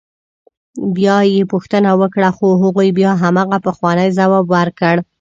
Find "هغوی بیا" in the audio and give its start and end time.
2.61-3.11